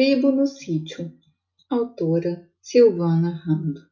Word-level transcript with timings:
Bibo 0.00 0.32
no 0.32 0.46
sítio. 0.46 1.12
Autora 1.68 2.48
Silvana 2.62 3.32
Rando. 3.44 3.82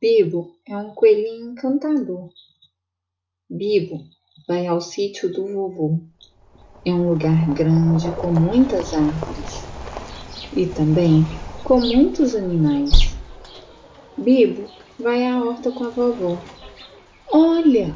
Bibo 0.00 0.56
é 0.66 0.76
um 0.76 0.92
coelhinho 0.96 1.52
encantador. 1.52 2.28
Bibo 3.48 4.04
vai 4.48 4.66
ao 4.66 4.80
sítio 4.80 5.32
do 5.32 5.46
vovô. 5.46 6.00
É 6.84 6.92
um 6.92 7.08
lugar 7.08 7.48
grande 7.52 8.10
com 8.16 8.32
muitas 8.32 8.92
árvores 8.92 9.52
e 10.56 10.66
também 10.66 11.24
com 11.62 11.78
muitos 11.78 12.34
animais. 12.34 12.90
Bibo 14.18 14.66
vai 14.98 15.24
à 15.24 15.40
horta 15.40 15.70
com 15.70 15.84
a 15.84 15.90
vovó. 15.90 16.36
Olha, 17.32 17.94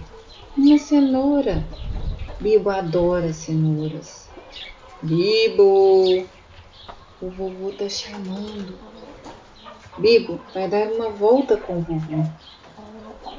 uma 0.56 0.78
cenoura! 0.78 1.66
Bibo 2.40 2.70
adora 2.70 3.32
cenouras. 3.32 4.28
Bibo! 5.02 6.32
O 7.24 7.30
vovô 7.30 7.70
está 7.70 7.88
chamando. 7.88 8.78
Bibo 9.98 10.38
vai 10.52 10.68
dar 10.68 10.92
uma 10.92 11.08
volta 11.08 11.56
com 11.56 11.78
o 11.78 11.80
vovô. 11.80 12.22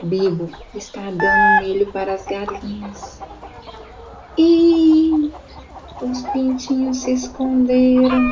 Bibo 0.03 0.49
está 0.73 1.11
dando 1.11 1.67
milho 1.67 1.91
para 1.91 2.15
as 2.15 2.25
galinhas. 2.25 3.19
E 4.39 5.31
os 6.01 6.19
pintinhos 6.33 6.97
se 6.97 7.13
esconderam. 7.13 8.31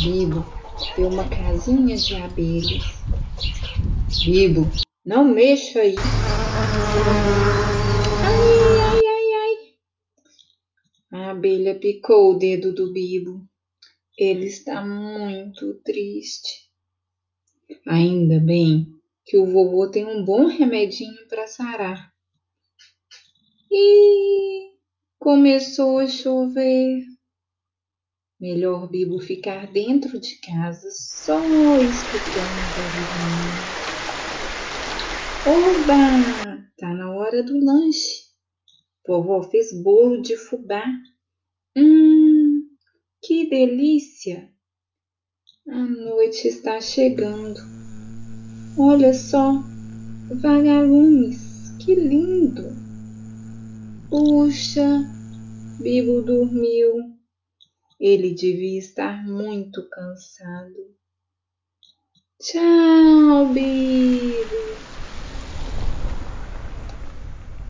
Bibo 0.00 0.44
vê 0.96 1.02
uma 1.02 1.28
casinha 1.28 1.96
de 1.96 2.14
abelhas. 2.14 2.84
Bibo, 4.24 4.70
não 5.04 5.24
mexa 5.24 5.80
aí. 5.80 5.96
Ai, 8.22 8.78
ai, 8.84 9.00
ai, 9.04 9.32
ai. 9.42 9.56
A 11.12 11.30
abelha 11.32 11.74
picou 11.74 12.30
o 12.30 12.38
dedo 12.38 12.72
do 12.72 12.92
Bibo. 12.92 13.49
Ele 14.20 14.48
está 14.48 14.84
muito 14.84 15.80
triste. 15.82 16.70
Ainda 17.86 18.38
bem 18.38 18.86
que 19.24 19.38
o 19.38 19.46
vovô 19.46 19.90
tem 19.90 20.04
um 20.04 20.22
bom 20.22 20.44
remedinho 20.44 21.26
para 21.26 21.46
sarar. 21.46 22.12
E 23.72 24.74
começou 25.18 26.00
a 26.00 26.06
chover. 26.06 27.02
Melhor 28.38 28.90
Bibo 28.90 29.18
ficar 29.20 29.72
dentro 29.72 30.20
de 30.20 30.38
casa 30.40 30.90
só 30.90 31.80
escutando 31.80 32.78
a 32.78 32.90
Oba! 35.46 36.68
Tá 36.76 36.92
na 36.92 37.10
hora 37.10 37.42
do 37.42 37.58
lanche. 37.58 38.28
Vovó 39.08 39.44
fez 39.44 39.72
bolo 39.82 40.20
de 40.20 40.36
fubá. 40.36 40.84
Hum, 41.74 42.19
delícia! 43.50 44.48
A 45.68 45.84
noite 45.84 46.46
está 46.46 46.80
chegando. 46.80 47.58
Olha 48.78 49.12
só, 49.12 49.60
vagalumes, 50.40 51.70
que 51.84 51.96
lindo! 51.96 52.62
Puxa, 54.08 55.04
Bibo 55.80 56.22
dormiu. 56.22 56.94
Ele 57.98 58.34
devia 58.34 58.78
estar 58.78 59.26
muito 59.26 59.88
cansado. 59.90 60.94
Tchau, 62.38 63.52
Bibo. 63.52 64.49